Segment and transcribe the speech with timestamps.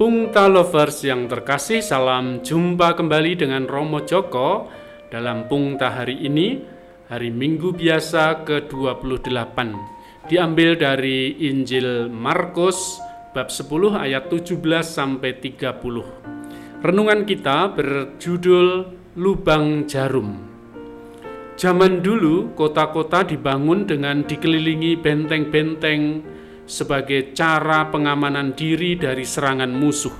[0.00, 4.72] Pungta Lovers yang terkasih, salam jumpa kembali dengan Romo Joko
[5.12, 6.56] dalam Pungta hari ini,
[7.12, 9.60] hari Minggu biasa ke-28.
[10.24, 12.96] Diambil dari Injil Markus
[13.36, 16.80] bab 10 ayat 17 sampai 30.
[16.80, 18.68] Renungan kita berjudul
[19.20, 20.32] Lubang Jarum.
[21.60, 26.24] Zaman dulu kota-kota dibangun dengan dikelilingi benteng-benteng
[26.70, 30.14] sebagai cara pengamanan diri dari serangan musuh.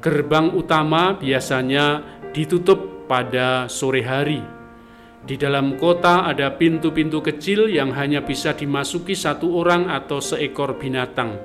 [0.00, 2.00] Gerbang utama biasanya
[2.32, 4.40] ditutup pada sore hari.
[5.28, 11.36] Di dalam kota ada pintu-pintu kecil yang hanya bisa dimasuki satu orang atau seekor binatang.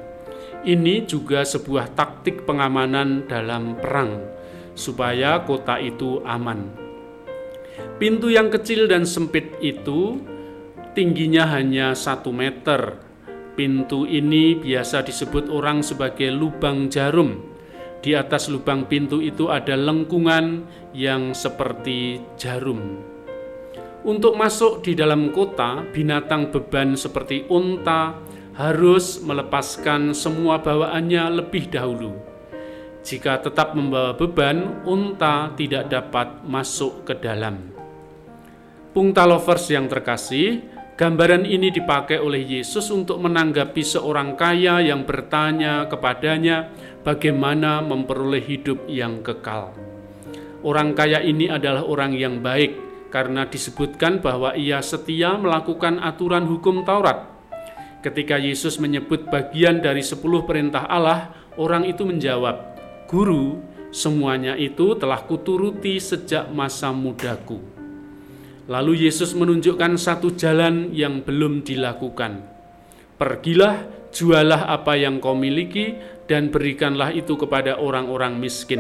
[0.63, 4.23] Ini juga sebuah taktik pengamanan dalam perang,
[4.71, 6.71] supaya kota itu aman.
[7.99, 10.23] Pintu yang kecil dan sempit itu
[10.95, 13.11] tingginya hanya satu meter
[13.53, 17.37] Pintu ini biasa disebut orang sebagai lubang jarum.
[18.01, 20.65] Di atas lubang pintu itu ada lengkungan
[20.97, 22.97] yang seperti jarum.
[24.03, 28.17] Untuk masuk di dalam kota, binatang beban seperti unta
[28.57, 32.11] harus melepaskan semua bawaannya lebih dahulu.
[33.05, 37.69] Jika tetap membawa beban, unta tidak dapat masuk ke dalam.
[38.91, 45.89] Pungta lovers yang terkasih, Gambaran ini dipakai oleh Yesus untuk menanggapi seorang kaya yang bertanya
[45.89, 46.69] kepadanya
[47.01, 49.73] bagaimana memperoleh hidup yang kekal.
[50.61, 52.77] Orang kaya ini adalah orang yang baik
[53.09, 57.25] karena disebutkan bahwa ia setia melakukan aturan hukum Taurat.
[58.05, 62.77] Ketika Yesus menyebut bagian dari sepuluh perintah Allah, orang itu menjawab,
[63.09, 67.72] Guru, semuanya itu telah kuturuti sejak masa mudaku.
[68.71, 72.39] Lalu Yesus menunjukkan satu jalan yang belum dilakukan.
[73.19, 73.83] Pergilah,
[74.15, 78.79] jualah apa yang kau miliki, dan berikanlah itu kepada orang-orang miskin,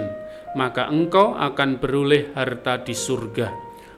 [0.55, 3.51] maka engkau akan beroleh harta di surga.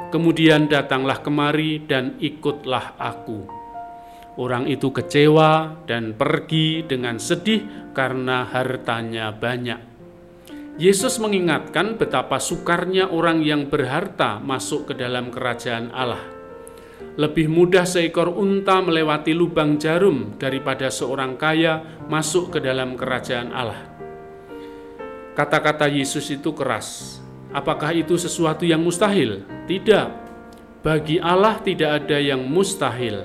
[0.09, 3.45] Kemudian datanglah kemari dan ikutlah aku.
[4.35, 9.94] Orang itu kecewa dan pergi dengan sedih karena hartanya banyak.
[10.75, 16.19] Yesus mengingatkan betapa sukarnya orang yang berharta masuk ke dalam kerajaan Allah.
[17.15, 21.79] Lebih mudah seekor unta melewati lubang jarum daripada seorang kaya
[22.11, 23.87] masuk ke dalam kerajaan Allah.
[25.31, 27.19] Kata-kata Yesus itu keras.
[27.55, 29.47] Apakah itu sesuatu yang mustahil?
[29.71, 30.07] Tidak.
[30.83, 33.23] Bagi Allah tidak ada yang mustahil.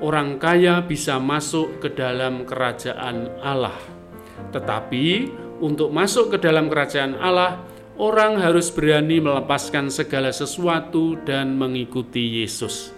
[0.00, 3.76] Orang kaya bisa masuk ke dalam kerajaan Allah.
[4.56, 5.04] Tetapi
[5.58, 7.62] untuk masuk ke dalam kerajaan Allah,
[7.98, 12.94] orang harus berani melepaskan segala sesuatu dan mengikuti Yesus.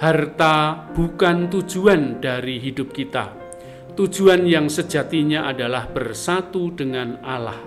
[0.00, 3.30] Harta bukan tujuan dari hidup kita.
[3.94, 7.60] Tujuan yang sejatinya adalah bersatu dengan Allah.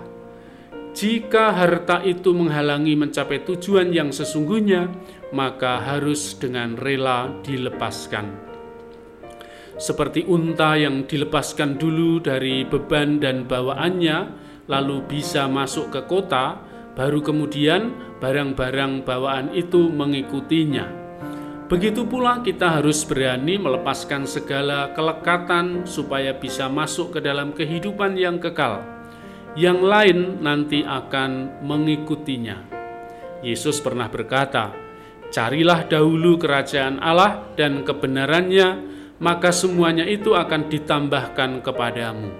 [0.92, 4.92] Jika harta itu menghalangi mencapai tujuan yang sesungguhnya,
[5.32, 8.47] maka harus dengan rela dilepaskan
[9.78, 14.18] seperti unta yang dilepaskan dulu dari beban dan bawaannya,
[14.66, 16.58] lalu bisa masuk ke kota,
[16.98, 20.98] baru kemudian barang-barang bawaan itu mengikutinya.
[21.70, 28.42] Begitu pula kita harus berani melepaskan segala kelekatan supaya bisa masuk ke dalam kehidupan yang
[28.42, 28.82] kekal.
[29.54, 32.66] Yang lain nanti akan mengikutinya.
[33.46, 34.74] Yesus pernah berkata,
[35.30, 42.30] "Carilah dahulu kerajaan Allah dan kebenarannya, maka semuanya itu akan ditambahkan kepadamu.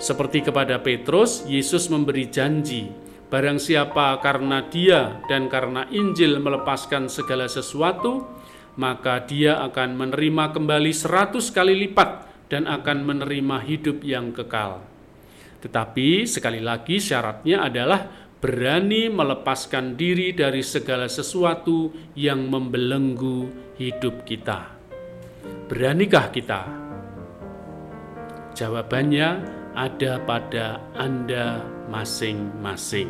[0.00, 2.90] Seperti kepada Petrus, Yesus memberi janji,
[3.30, 8.26] barang siapa karena dia dan karena Injil melepaskan segala sesuatu,
[8.74, 14.82] maka dia akan menerima kembali seratus kali lipat dan akan menerima hidup yang kekal.
[15.62, 18.04] Tetapi sekali lagi syaratnya adalah
[18.44, 23.48] berani melepaskan diri dari segala sesuatu yang membelenggu
[23.80, 24.83] hidup kita.
[25.64, 26.68] Beranikah kita?
[28.52, 29.28] Jawabannya
[29.72, 33.08] ada pada Anda masing-masing.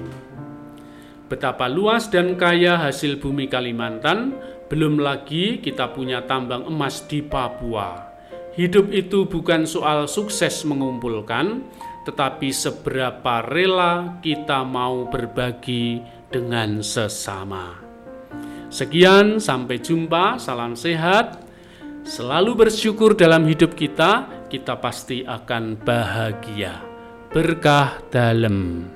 [1.27, 4.39] Betapa luas dan kaya hasil bumi Kalimantan,
[4.71, 8.15] belum lagi kita punya tambang emas di Papua.
[8.55, 11.67] Hidup itu bukan soal sukses mengumpulkan,
[12.07, 15.99] tetapi seberapa rela kita mau berbagi
[16.31, 17.83] dengan sesama.
[18.71, 20.39] Sekian, sampai jumpa.
[20.39, 21.45] Salam sehat
[22.05, 26.79] selalu bersyukur dalam hidup kita, kita pasti akan bahagia.
[27.33, 28.87] Berkah dalam.